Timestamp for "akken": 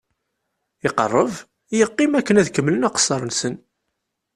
2.19-2.39